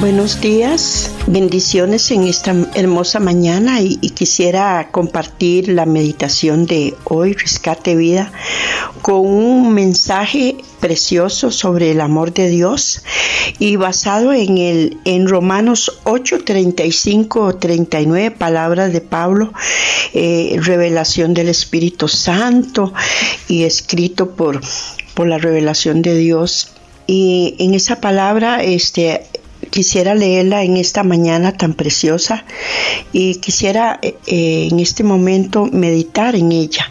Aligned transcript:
Buenos 0.00 0.40
días, 0.40 1.10
bendiciones 1.26 2.10
en 2.10 2.26
esta 2.26 2.56
hermosa 2.74 3.20
mañana 3.20 3.82
y, 3.82 3.98
quisiera 3.98 4.88
compartir 4.90 5.68
la 5.68 5.84
meditación 5.84 6.64
de 6.64 6.94
hoy, 7.04 7.34
Rescate 7.34 7.94
Vida, 7.96 8.32
con 9.02 9.26
un 9.26 9.74
mensaje 9.74 10.56
precioso 10.80 11.50
sobre 11.50 11.90
el 11.90 12.00
amor 12.00 12.32
de 12.32 12.48
Dios 12.48 13.02
y 13.58 13.76
basado 13.76 14.32
en 14.32 14.56
el 14.56 14.96
en 15.04 15.28
Romanos 15.28 16.00
8 16.04 16.44
35 16.44 17.56
39 17.56 18.30
palabras 18.30 18.94
de 18.94 19.02
Pablo 19.02 19.52
eh, 20.14 20.56
revelación 20.62 21.34
del 21.34 21.50
Espíritu 21.50 22.08
Santo 22.08 22.94
y 23.48 23.64
escrito 23.64 24.30
por 24.30 24.62
por 25.12 25.26
la 25.26 25.36
revelación 25.36 26.00
de 26.00 26.16
Dios. 26.16 26.72
Y 27.06 27.56
en 27.58 27.74
esa 27.74 28.00
palabra 28.00 28.62
este 28.62 29.26
quisiera 29.70 30.14
leerla 30.14 30.62
en 30.64 30.76
esta 30.76 31.02
mañana 31.02 31.52
tan 31.52 31.74
preciosa 31.74 32.44
y 33.12 33.36
quisiera 33.36 33.98
eh, 34.02 34.16
eh, 34.26 34.68
en 34.70 34.80
este 34.80 35.04
momento 35.04 35.66
meditar 35.66 36.34
en 36.34 36.52
ella 36.52 36.90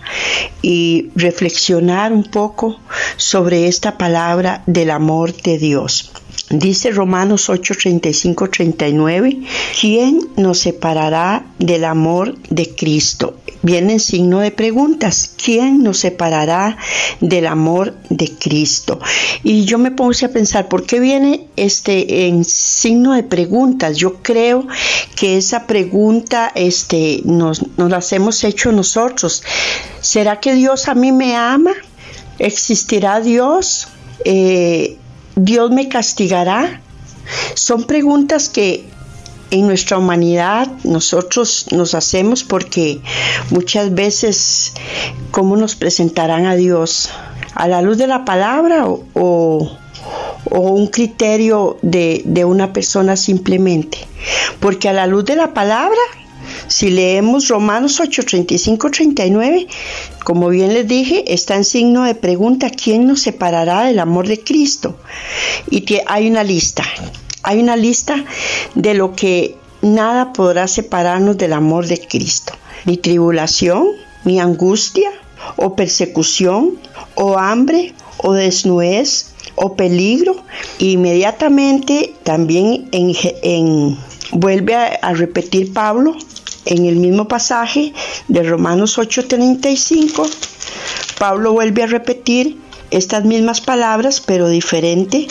y 0.61 1.09
reflexionar 1.15 2.13
un 2.13 2.23
poco 2.23 2.79
sobre 3.17 3.67
esta 3.67 3.97
palabra 3.97 4.63
del 4.65 4.91
amor 4.91 5.33
de 5.33 5.57
Dios. 5.57 6.11
Dice 6.49 6.89
Romanos 6.89 7.47
8, 7.49 7.75
35, 7.79 8.49
39, 8.49 9.39
¿quién 9.79 10.19
nos 10.35 10.57
separará 10.57 11.45
del 11.59 11.85
amor 11.85 12.35
de 12.49 12.73
Cristo? 12.73 13.35
Viene 13.61 13.93
en 13.93 13.99
signo 13.99 14.39
de 14.39 14.51
preguntas, 14.51 15.31
¿quién 15.43 15.83
nos 15.83 15.97
separará 15.97 16.77
del 17.19 17.45
amor 17.45 17.93
de 18.09 18.31
Cristo? 18.31 18.99
Y 19.43 19.65
yo 19.65 19.77
me 19.77 19.91
puse 19.91 20.25
a 20.25 20.31
pensar, 20.31 20.69
¿por 20.69 20.85
qué 20.85 21.01
viene 21.01 21.47
este 21.57 22.27
en 22.27 22.45
signo 22.45 23.13
de 23.13 23.23
preguntas? 23.23 23.97
Yo 23.97 24.21
creo 24.23 24.65
que 25.15 25.35
esa 25.35 25.67
pregunta 25.67 26.51
este, 26.55 27.21
nos, 27.25 27.77
nos 27.77 27.89
la 27.89 27.99
hemos 28.11 28.43
hecho 28.45 28.71
nosotros. 28.71 29.43
¿Será 29.99 30.39
que 30.39 30.53
Dios 30.53 30.87
a 30.87 30.95
mí 30.95 31.11
me 31.11 31.35
ama? 31.35 31.73
¿Existirá 32.37 33.19
Dios? 33.19 33.89
Eh, 34.23 34.97
¿Dios 35.35 35.71
me 35.71 35.89
castigará? 35.89 36.81
Son 37.55 37.83
preguntas 37.83 38.47
que 38.47 38.85
en 39.51 39.67
nuestra 39.67 39.97
humanidad 39.97 40.67
nosotros 40.83 41.67
nos 41.71 41.95
hacemos 41.95 42.43
porque 42.43 43.01
muchas 43.49 43.93
veces 43.93 44.73
cómo 45.31 45.57
nos 45.57 45.75
presentarán 45.75 46.45
a 46.45 46.55
Dios 46.55 47.09
a 47.55 47.67
la 47.67 47.81
luz 47.81 47.97
de 47.97 48.07
la 48.07 48.25
palabra 48.25 48.85
o, 48.87 49.77
un 50.51 50.87
criterio 50.87 51.77
de, 51.81 52.21
de 52.25 52.45
una 52.45 52.73
persona 52.73 53.15
simplemente. 53.15 53.99
Porque 54.59 54.89
a 54.89 54.93
la 54.93 55.05
luz 55.05 55.25
de 55.25 55.35
la 55.35 55.53
palabra 55.53 55.99
si 56.67 56.89
leemos 56.89 57.47
Romanos 57.47 57.99
8, 57.99 58.23
35, 58.25 58.91
39, 58.91 59.67
como 60.23 60.49
bien 60.49 60.73
les 60.73 60.87
dije, 60.87 61.33
está 61.33 61.55
en 61.55 61.65
signo 61.65 62.03
de 62.03 62.15
pregunta, 62.15 62.69
¿quién 62.69 63.07
nos 63.07 63.21
separará 63.21 63.85
del 63.85 63.99
amor 63.99 64.27
de 64.27 64.39
Cristo? 64.43 64.97
Y 65.69 65.83
hay 66.05 66.29
una 66.29 66.43
lista, 66.43 66.83
hay 67.49 67.61
una 67.61 67.75
lista 67.75 68.23
de 68.75 68.93
lo 68.93 69.15
que 69.15 69.57
nada 69.81 70.33
podrá 70.33 70.67
separarnos 70.67 71.35
del 71.35 71.53
amor 71.53 71.87
de 71.87 71.99
Cristo. 71.99 72.53
Ni 72.85 72.95
tribulación, 72.97 73.87
ni 74.23 74.39
angustia, 74.39 75.09
o 75.55 75.75
persecución, 75.75 76.77
o 77.15 77.39
hambre, 77.39 77.95
o 78.17 78.33
desnudez, 78.33 79.31
o 79.55 79.75
peligro. 79.75 80.35
Inmediatamente 80.77 82.13
también 82.21 82.87
en, 82.91 83.97
vuelve 84.31 84.75
a 84.75 85.13
repetir 85.13 85.73
Pablo 85.73 86.15
en 86.65 86.85
el 86.85 86.97
mismo 86.97 87.27
pasaje 87.27 87.93
de 88.27 88.43
Romanos 88.43 88.99
8:35, 88.99 90.29
Pablo 91.17 91.53
vuelve 91.53 91.81
a 91.81 91.87
repetir 91.87 92.59
estas 92.91 93.25
mismas 93.25 93.59
palabras, 93.59 94.21
pero 94.21 94.49
diferente 94.49 95.27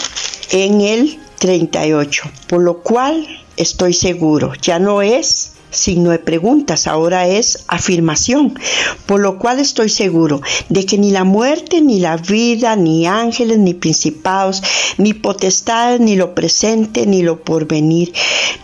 en 0.51 0.81
el 0.81 1.21
38. 1.38 2.31
Por 2.47 2.62
lo 2.62 2.82
cual 2.82 3.26
estoy 3.56 3.94
seguro, 3.94 4.53
ya 4.60 4.78
no 4.78 5.03
es 5.03 5.53
signo 5.71 6.10
de 6.10 6.19
preguntas, 6.19 6.87
ahora 6.87 7.28
es 7.28 7.65
afirmación, 7.69 8.59
por 9.06 9.21
lo 9.21 9.38
cual 9.38 9.60
estoy 9.60 9.88
seguro 9.88 10.41
de 10.69 10.87
que 10.87 10.98
ni 10.98 11.10
la 11.10 11.25
muerte, 11.25 11.81
ni 11.81 12.00
la 12.00 12.16
vida, 12.16 12.75
ni 12.77 13.06
ángeles, 13.06 13.59
ni 13.59 13.75
principados, 13.75 14.62
ni 14.97 15.12
potestades, 15.15 16.00
ni 16.00 16.16
lo 16.16 16.34
presente, 16.34 17.06
ni 17.06 17.22
lo 17.22 17.43
porvenir, 17.43 18.12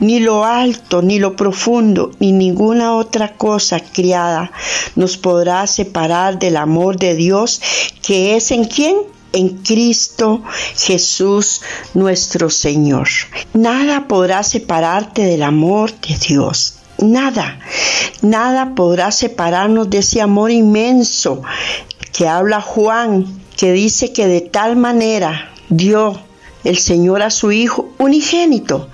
ni 0.01 0.19
lo 0.19 0.45
alto, 0.45 1.03
ni 1.03 1.19
lo 1.19 1.37
profundo, 1.37 2.11
ni 2.21 2.33
ninguna 2.33 2.95
otra 2.97 3.37
cosa 3.37 3.81
criada 3.81 4.51
nos 4.97 5.17
podrá 5.17 5.67
separar 5.67 6.39
del 6.39 6.57
amor 6.57 6.97
de 6.97 7.15
Dios 7.15 7.61
que 8.03 8.37
es 8.37 8.51
en 8.51 8.65
quien 8.65 8.97
en 9.35 9.59
Cristo 9.59 10.43
Jesús 10.77 11.61
nuestro 11.93 12.49
Señor. 12.49 13.09
Nada 13.53 14.09
podrá 14.09 14.43
separarte 14.43 15.23
del 15.23 15.43
amor 15.43 15.93
de 16.01 16.17
Dios. 16.17 16.77
Nada, 16.99 17.59
nada 18.23 18.75
podrá 18.75 19.11
separarnos 19.11 19.91
de 19.91 19.99
ese 19.99 20.21
amor 20.21 20.51
inmenso 20.51 21.43
que 22.13 22.29
habla 22.29 22.61
Juan, 22.61 23.27
que 23.57 23.73
dice 23.73 24.13
que 24.13 24.29
de 24.29 24.41
tal 24.41 24.77
manera 24.77 25.53
dio 25.69 26.21
el 26.63 26.79
Señor 26.79 27.23
a 27.23 27.31
su 27.31 27.53
Hijo 27.53 27.93
unigénito, 27.99 28.89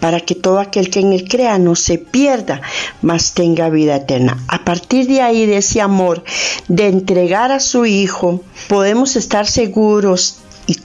para 0.00 0.20
que 0.20 0.34
todo 0.34 0.58
aquel 0.58 0.90
que 0.90 1.00
en 1.00 1.12
él 1.12 1.28
crea 1.28 1.58
no 1.58 1.74
se 1.74 1.98
pierda, 1.98 2.60
mas 3.02 3.32
tenga 3.32 3.68
vida 3.70 3.96
eterna. 3.96 4.42
A 4.48 4.64
partir 4.64 5.06
de 5.06 5.22
ahí, 5.22 5.46
de 5.46 5.58
ese 5.58 5.80
amor, 5.80 6.24
de 6.68 6.88
entregar 6.88 7.52
a 7.52 7.60
su 7.60 7.86
Hijo, 7.86 8.42
podemos 8.68 9.16
estar 9.16 9.46
seguros 9.46 10.38
y, 10.66 10.76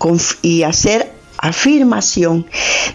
y 0.41 0.63
hacer 0.63 1.11
afirmación 1.43 2.45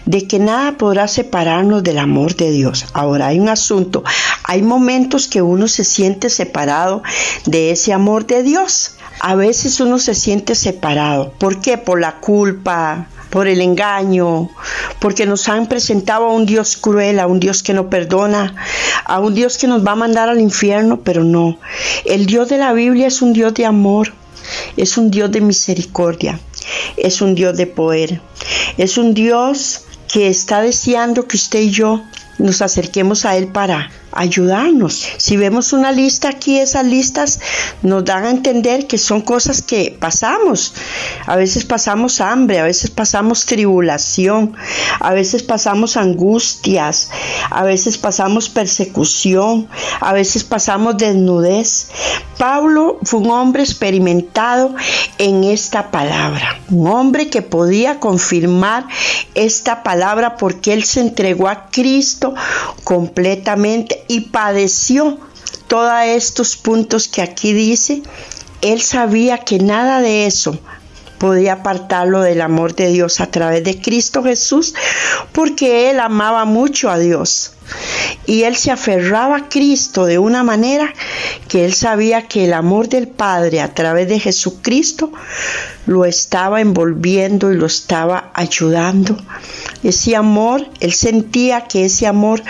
de 0.05 0.27
que 0.27 0.39
nada 0.39 0.77
podrá 0.77 1.07
separarnos 1.07 1.83
del 1.83 1.99
amor 1.99 2.35
de 2.35 2.49
Dios. 2.49 2.85
Ahora 2.93 3.27
hay 3.27 3.39
un 3.39 3.47
asunto, 3.47 4.03
hay 4.43 4.63
momentos 4.63 5.27
que 5.27 5.43
uno 5.43 5.67
se 5.67 5.83
siente 5.83 6.29
separado 6.31 7.03
de 7.45 7.69
ese 7.71 7.93
amor 7.93 8.25
de 8.25 8.41
Dios. 8.41 8.95
A 9.19 9.35
veces 9.35 9.79
uno 9.79 9.99
se 9.99 10.15
siente 10.15 10.55
separado. 10.55 11.31
¿Por 11.37 11.61
qué? 11.61 11.77
Por 11.77 11.99
la 11.99 12.19
culpa, 12.19 13.07
por 13.29 13.47
el 13.47 13.61
engaño, 13.61 14.49
porque 14.99 15.25
nos 15.25 15.47
han 15.49 15.67
presentado 15.67 16.25
a 16.25 16.33
un 16.33 16.45
Dios 16.45 16.77
cruel, 16.77 17.19
a 17.19 17.27
un 17.27 17.39
Dios 17.39 17.63
que 17.63 17.73
no 17.73 17.89
perdona, 17.89 18.55
a 19.05 19.19
un 19.19 19.35
Dios 19.35 19.57
que 19.57 19.67
nos 19.67 19.85
va 19.85 19.91
a 19.91 19.95
mandar 19.95 20.29
al 20.29 20.41
infierno, 20.41 21.01
pero 21.01 21.23
no. 21.23 21.59
El 22.05 22.25
Dios 22.25 22.49
de 22.49 22.57
la 22.57 22.73
Biblia 22.73 23.07
es 23.07 23.21
un 23.21 23.33
Dios 23.33 23.53
de 23.53 23.65
amor, 23.65 24.13
es 24.77 24.97
un 24.97 25.11
Dios 25.11 25.31
de 25.31 25.41
misericordia, 25.41 26.39
es 26.97 27.21
un 27.21 27.35
Dios 27.35 27.55
de 27.55 27.67
poder, 27.67 28.21
es 28.77 28.97
un 28.97 29.13
Dios 29.13 29.81
que 30.11 30.27
está 30.27 30.61
deseando 30.61 31.27
que 31.27 31.37
usted 31.37 31.59
y 31.61 31.69
yo 31.69 32.01
nos 32.39 32.61
acerquemos 32.61 33.25
a 33.25 33.37
Él 33.37 33.49
para 33.49 33.91
ayudarnos. 34.11 35.07
Si 35.17 35.37
vemos 35.37 35.73
una 35.73 35.91
lista 35.91 36.29
aquí, 36.29 36.57
esas 36.57 36.85
listas 36.85 37.39
nos 37.81 38.03
dan 38.05 38.25
a 38.25 38.29
entender 38.29 38.87
que 38.87 38.97
son 38.97 39.21
cosas 39.21 39.61
que 39.61 39.95
pasamos. 39.99 40.73
A 41.25 41.35
veces 41.35 41.65
pasamos 41.65 42.21
hambre, 42.21 42.59
a 42.59 42.63
veces 42.63 42.89
pasamos 42.89 43.45
tribulación, 43.45 44.55
a 44.99 45.13
veces 45.13 45.43
pasamos 45.43 45.97
angustias, 45.97 47.09
a 47.49 47.63
veces 47.63 47.97
pasamos 47.97 48.49
persecución, 48.49 49.67
a 49.99 50.13
veces 50.13 50.43
pasamos 50.43 50.97
desnudez. 50.97 51.89
Pablo 52.37 52.99
fue 53.03 53.19
un 53.19 53.31
hombre 53.31 53.63
experimentado 53.63 54.73
en 55.17 55.43
esta 55.43 55.91
palabra, 55.91 56.57
un 56.69 56.87
hombre 56.87 57.29
que 57.29 57.41
podía 57.41 57.99
confirmar 57.99 58.85
esta 59.35 59.83
palabra 59.83 60.37
porque 60.37 60.73
él 60.73 60.83
se 60.85 61.01
entregó 61.01 61.49
a 61.49 61.67
Cristo 61.69 62.33
completamente 62.83 63.98
y 64.09 64.21
padeció 64.21 65.19
todos 65.67 65.93
estos 66.03 66.57
puntos 66.57 67.07
que 67.07 67.21
aquí 67.21 67.53
dice. 67.53 68.01
Él 68.59 68.81
sabía 68.81 69.37
que 69.37 69.59
nada 69.59 70.01
de 70.01 70.25
eso 70.25 70.59
podía 71.19 71.53
apartarlo 71.53 72.21
del 72.21 72.41
amor 72.41 72.75
de 72.75 72.89
Dios 72.89 73.21
a 73.21 73.27
través 73.27 73.63
de 73.63 73.79
Cristo 73.79 74.23
Jesús, 74.23 74.73
porque 75.31 75.89
él 75.89 75.99
amaba 75.99 76.43
mucho 76.43 76.89
a 76.89 76.97
Dios. 76.97 77.53
Y 78.25 78.43
él 78.43 78.55
se 78.55 78.71
aferraba 78.71 79.37
a 79.37 79.49
Cristo 79.49 80.05
de 80.05 80.19
una 80.19 80.43
manera 80.43 80.93
que 81.47 81.65
él 81.65 81.73
sabía 81.73 82.27
que 82.27 82.45
el 82.45 82.53
amor 82.53 82.87
del 82.87 83.07
Padre 83.07 83.61
a 83.61 83.73
través 83.73 84.07
de 84.07 84.19
Jesucristo 84.19 85.11
lo 85.87 86.05
estaba 86.05 86.61
envolviendo 86.61 87.51
y 87.51 87.57
lo 87.57 87.65
estaba 87.65 88.31
ayudando. 88.35 89.17
Ese 89.81 90.15
amor, 90.15 90.69
él 90.81 90.93
sentía 90.93 91.61
que 91.61 91.85
ese 91.85 92.05
amor 92.05 92.43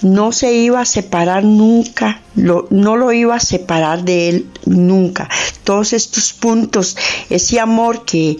no 0.00 0.32
se 0.32 0.54
iba 0.54 0.80
a 0.80 0.86
separar 0.86 1.44
nunca, 1.44 2.22
no 2.34 2.96
lo 2.96 3.12
iba 3.12 3.34
a 3.34 3.40
separar 3.40 4.04
de 4.04 4.28
él 4.28 4.46
nunca. 4.64 5.28
Todos 5.64 5.92
estos 5.92 6.32
puntos, 6.32 6.96
ese 7.28 7.60
amor 7.60 8.04
que, 8.04 8.38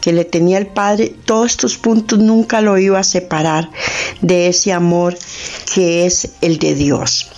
que 0.00 0.12
le 0.12 0.24
tenía 0.24 0.58
el 0.58 0.68
Padre, 0.68 1.14
todos 1.24 1.50
estos 1.50 1.78
puntos 1.78 2.18
nunca 2.18 2.60
lo 2.60 2.78
iba 2.78 3.00
a 3.00 3.04
separar 3.04 3.70
de 4.20 4.48
ese 4.48 4.72
amor 4.72 5.16
que 5.72 6.06
es 6.06 6.30
el 6.40 6.58
de 6.58 6.74
Dios. 6.74 7.30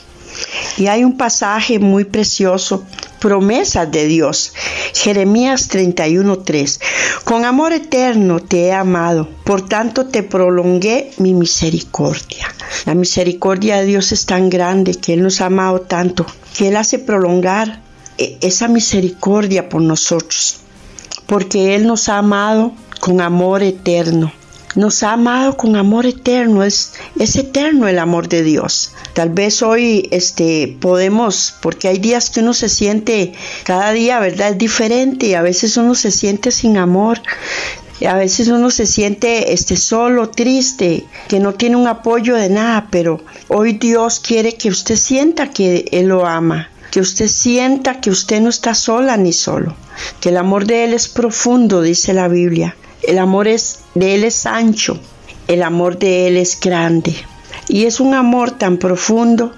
Y 0.78 0.86
hay 0.86 1.04
un 1.04 1.16
pasaje 1.16 1.78
muy 1.78 2.04
precioso, 2.04 2.84
promesas 3.18 3.90
de 3.90 4.06
Dios. 4.06 4.52
Jeremías 4.94 5.68
31:3. 5.68 6.80
Con 7.24 7.44
amor 7.44 7.72
eterno 7.72 8.40
te 8.40 8.66
he 8.66 8.72
amado, 8.72 9.28
por 9.44 9.68
tanto 9.68 10.06
te 10.06 10.22
prolongué 10.22 11.10
mi 11.18 11.34
misericordia. 11.34 12.46
La 12.86 12.94
misericordia 12.94 13.76
de 13.80 13.86
Dios 13.86 14.12
es 14.12 14.26
tan 14.26 14.48
grande 14.48 14.94
que 14.94 15.14
Él 15.14 15.22
nos 15.22 15.40
ha 15.40 15.46
amado 15.46 15.80
tanto, 15.82 16.24
que 16.56 16.68
Él 16.68 16.76
hace 16.76 16.98
prolongar 16.98 17.82
e, 18.16 18.38
esa 18.40 18.68
misericordia 18.68 19.68
por 19.68 19.82
nosotros, 19.82 20.60
porque 21.26 21.74
Él 21.74 21.86
nos 21.86 22.08
ha 22.08 22.18
amado 22.18 22.72
con 23.00 23.20
amor 23.20 23.62
eterno 23.62 24.32
nos 24.76 25.02
ha 25.02 25.12
amado 25.12 25.56
con 25.56 25.76
amor 25.76 26.06
eterno, 26.06 26.62
es, 26.62 26.92
es 27.18 27.36
eterno 27.36 27.88
el 27.88 27.98
amor 27.98 28.28
de 28.28 28.42
Dios. 28.42 28.92
Tal 29.14 29.30
vez 29.30 29.62
hoy 29.62 30.08
este, 30.12 30.76
podemos, 30.80 31.54
porque 31.60 31.88
hay 31.88 31.98
días 31.98 32.30
que 32.30 32.40
uno 32.40 32.54
se 32.54 32.68
siente, 32.68 33.32
cada 33.64 33.92
día, 33.92 34.20
¿verdad? 34.20 34.50
Es 34.50 34.58
diferente 34.58 35.26
y 35.26 35.34
a 35.34 35.42
veces 35.42 35.76
uno 35.76 35.94
se 35.94 36.10
siente 36.10 36.50
sin 36.50 36.76
amor. 36.76 37.20
A 38.08 38.14
veces 38.14 38.48
uno 38.48 38.70
se 38.70 38.86
siente 38.86 39.52
este 39.52 39.76
solo, 39.76 40.30
triste, 40.30 41.04
que 41.28 41.38
no 41.38 41.52
tiene 41.52 41.76
un 41.76 41.86
apoyo 41.86 42.34
de 42.34 42.48
nada, 42.48 42.88
pero 42.90 43.20
hoy 43.48 43.74
Dios 43.74 44.20
quiere 44.20 44.54
que 44.54 44.70
usted 44.70 44.96
sienta 44.96 45.50
que 45.50 45.84
Él 45.92 46.06
lo 46.06 46.24
ama, 46.24 46.70
que 46.90 47.00
usted 47.00 47.28
sienta 47.28 48.00
que 48.00 48.08
usted 48.08 48.40
no 48.40 48.48
está 48.48 48.74
sola 48.74 49.18
ni 49.18 49.34
solo, 49.34 49.74
que 50.20 50.30
el 50.30 50.38
amor 50.38 50.64
de 50.64 50.84
Él 50.84 50.94
es 50.94 51.08
profundo, 51.08 51.82
dice 51.82 52.14
la 52.14 52.28
Biblia, 52.28 52.74
el 53.02 53.18
amor 53.18 53.46
de 53.46 54.14
Él 54.14 54.24
es 54.24 54.46
ancho, 54.46 54.98
el 55.48 55.62
amor 55.62 55.98
de 55.98 56.28
Él 56.28 56.36
es 56.36 56.58
grande. 56.58 57.14
Y 57.68 57.84
es 57.84 58.00
un 58.00 58.14
amor 58.14 58.50
tan 58.50 58.78
profundo 58.78 59.52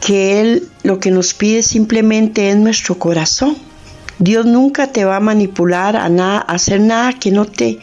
que 0.00 0.40
Él 0.40 0.68
lo 0.82 0.98
que 0.98 1.10
nos 1.10 1.34
pide 1.34 1.62
simplemente 1.62 2.50
es 2.50 2.56
nuestro 2.56 2.98
corazón. 2.98 3.56
Dios 4.18 4.46
nunca 4.46 4.88
te 4.88 5.04
va 5.04 5.16
a 5.16 5.20
manipular 5.20 5.96
a, 5.96 6.08
nada, 6.08 6.38
hacer 6.40 6.80
nada 6.80 7.12
que 7.12 7.30
no 7.30 7.44
te 7.44 7.78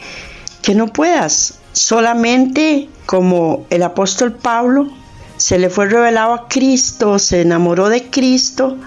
que 0.61 0.75
no 0.75 0.88
puedas. 0.88 1.56
Solamente 1.71 2.89
como 3.06 3.65
el 3.69 3.83
apóstol 3.83 4.33
Pablo 4.33 4.89
se 5.38 5.57
le 5.57 5.69
fue 5.69 5.88
revelado 5.88 6.33
a 6.33 6.47
Cristo, 6.50 7.17
se 7.17 7.41
enamoró 7.41 7.88
de 7.88 8.09
Cristo 8.09 8.77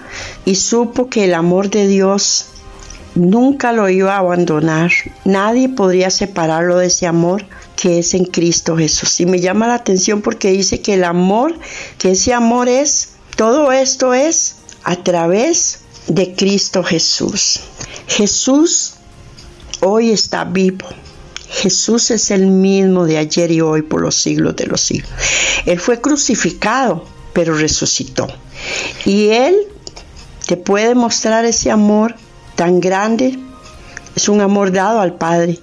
y 0.45 0.55
supo 0.55 1.09
que 1.09 1.25
el 1.25 1.33
amor 1.33 1.71
de 1.71 1.87
Dios 1.87 2.45
nunca 3.15 3.71
lo 3.71 3.89
iba 3.89 4.15
a 4.15 4.19
abandonar. 4.19 4.91
Nadie 5.25 5.69
podría 5.69 6.09
separarlo 6.09 6.77
de 6.77 6.87
ese 6.87 7.07
amor 7.07 7.45
que 7.75 7.99
es 7.99 8.13
en 8.13 8.25
Cristo 8.25 8.77
Jesús. 8.77 9.19
Y 9.19 9.25
me 9.25 9.39
llama 9.39 9.67
la 9.67 9.75
atención 9.75 10.21
porque 10.21 10.51
dice 10.51 10.81
que 10.81 10.93
el 10.93 11.03
amor, 11.03 11.57
que 11.97 12.11
ese 12.11 12.33
amor 12.33 12.69
es, 12.69 13.09
todo 13.35 13.71
esto 13.71 14.13
es 14.13 14.55
a 14.83 14.95
través 14.97 15.79
de 16.07 16.33
Cristo 16.35 16.83
Jesús. 16.83 17.59
Jesús 18.07 18.95
hoy 19.81 20.11
está 20.11 20.43
vivo. 20.43 20.87
Jesús 21.49 22.09
es 22.09 22.31
el 22.31 22.47
mismo 22.47 23.05
de 23.05 23.17
ayer 23.17 23.51
y 23.51 23.61
hoy 23.61 23.83
por 23.83 24.01
los 24.01 24.15
siglos 24.15 24.55
de 24.55 24.65
los 24.65 24.81
siglos. 24.81 25.11
Él 25.65 25.79
fue 25.79 26.01
crucificado, 26.01 27.05
pero 27.31 27.55
resucitó. 27.55 28.27
Y 29.05 29.27
Él 29.29 29.55
te 30.47 30.57
puede 30.57 30.95
mostrar 30.95 31.45
ese 31.45 31.69
amor 31.69 32.15
tan 32.55 32.79
grande. 32.79 33.37
Es 34.15 34.29
un 34.29 34.41
amor 34.41 34.71
dado 34.71 34.99
al 34.99 35.15
Padre. 35.15 35.59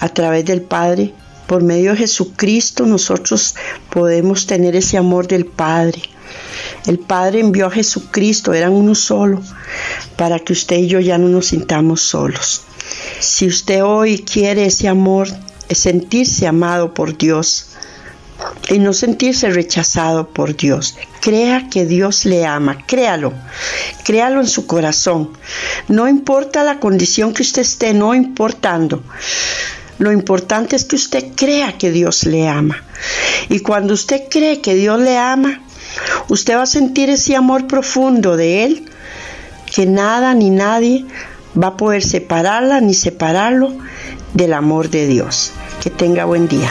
A 0.00 0.08
través 0.08 0.44
del 0.44 0.62
Padre, 0.62 1.12
por 1.46 1.62
medio 1.62 1.90
de 1.90 1.98
Jesucristo, 1.98 2.86
nosotros 2.86 3.54
podemos 3.90 4.46
tener 4.46 4.76
ese 4.76 4.96
amor 4.96 5.26
del 5.26 5.46
Padre. 5.46 6.02
El 6.86 6.98
Padre 6.98 7.40
envió 7.40 7.66
a 7.66 7.70
Jesucristo, 7.70 8.54
eran 8.54 8.72
uno 8.72 8.94
solo, 8.94 9.42
para 10.16 10.38
que 10.38 10.52
usted 10.52 10.76
y 10.76 10.88
yo 10.88 11.00
ya 11.00 11.18
no 11.18 11.28
nos 11.28 11.46
sintamos 11.48 12.00
solos. 12.02 12.62
Si 13.18 13.46
usted 13.46 13.84
hoy 13.84 14.20
quiere 14.20 14.66
ese 14.66 14.88
amor, 14.88 15.28
es 15.68 15.78
sentirse 15.78 16.46
amado 16.46 16.94
por 16.94 17.16
Dios, 17.16 17.69
y 18.68 18.78
no 18.78 18.92
sentirse 18.92 19.50
rechazado 19.50 20.28
por 20.28 20.56
Dios. 20.56 20.96
Crea 21.20 21.68
que 21.68 21.86
Dios 21.86 22.24
le 22.24 22.46
ama, 22.46 22.78
créalo, 22.86 23.32
créalo 24.04 24.40
en 24.40 24.46
su 24.46 24.66
corazón. 24.66 25.30
No 25.88 26.08
importa 26.08 26.64
la 26.64 26.78
condición 26.78 27.34
que 27.34 27.42
usted 27.42 27.62
esté, 27.62 27.94
no 27.94 28.14
importando. 28.14 29.02
Lo 29.98 30.12
importante 30.12 30.76
es 30.76 30.84
que 30.84 30.96
usted 30.96 31.32
crea 31.34 31.76
que 31.76 31.90
Dios 31.90 32.24
le 32.24 32.48
ama. 32.48 32.82
Y 33.48 33.60
cuando 33.60 33.94
usted 33.94 34.22
cree 34.30 34.60
que 34.60 34.74
Dios 34.74 34.98
le 34.98 35.18
ama, 35.18 35.60
usted 36.28 36.56
va 36.56 36.62
a 36.62 36.66
sentir 36.66 37.10
ese 37.10 37.36
amor 37.36 37.66
profundo 37.66 38.36
de 38.36 38.64
Él, 38.64 38.86
que 39.66 39.86
nada 39.86 40.32
ni 40.34 40.50
nadie 40.50 41.04
va 41.60 41.68
a 41.68 41.76
poder 41.76 42.02
separarla 42.02 42.80
ni 42.80 42.94
separarlo 42.94 43.76
del 44.32 44.54
amor 44.54 44.88
de 44.90 45.06
Dios. 45.06 45.52
Que 45.82 45.90
tenga 45.90 46.24
buen 46.24 46.48
día. 46.48 46.70